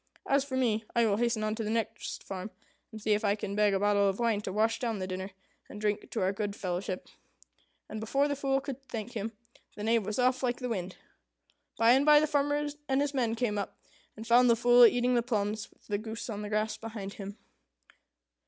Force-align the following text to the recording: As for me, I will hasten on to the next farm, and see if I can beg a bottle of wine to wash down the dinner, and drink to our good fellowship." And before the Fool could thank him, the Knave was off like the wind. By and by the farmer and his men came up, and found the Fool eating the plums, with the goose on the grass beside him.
As 0.25 0.43
for 0.43 0.57
me, 0.57 0.83
I 0.95 1.05
will 1.05 1.17
hasten 1.17 1.43
on 1.43 1.53
to 1.53 1.63
the 1.63 1.69
next 1.69 2.23
farm, 2.23 2.49
and 2.91 2.99
see 2.99 3.11
if 3.13 3.23
I 3.23 3.35
can 3.35 3.53
beg 3.55 3.75
a 3.75 3.79
bottle 3.79 4.09
of 4.09 4.17
wine 4.17 4.41
to 4.41 4.51
wash 4.51 4.79
down 4.79 4.97
the 4.97 5.05
dinner, 5.05 5.29
and 5.69 5.79
drink 5.79 6.09
to 6.09 6.21
our 6.21 6.33
good 6.33 6.55
fellowship." 6.55 7.07
And 7.87 7.99
before 7.99 8.27
the 8.27 8.35
Fool 8.35 8.61
could 8.61 8.81
thank 8.89 9.11
him, 9.11 9.31
the 9.75 9.83
Knave 9.83 10.03
was 10.03 10.17
off 10.17 10.41
like 10.41 10.57
the 10.57 10.69
wind. 10.69 10.95
By 11.77 11.91
and 11.91 12.03
by 12.03 12.19
the 12.19 12.25
farmer 12.25 12.67
and 12.89 12.99
his 12.99 13.13
men 13.13 13.35
came 13.35 13.59
up, 13.59 13.77
and 14.17 14.25
found 14.25 14.49
the 14.49 14.55
Fool 14.55 14.87
eating 14.87 15.13
the 15.13 15.21
plums, 15.21 15.69
with 15.69 15.85
the 15.85 15.99
goose 15.99 16.31
on 16.31 16.41
the 16.41 16.49
grass 16.49 16.77
beside 16.77 17.13
him. 17.13 17.37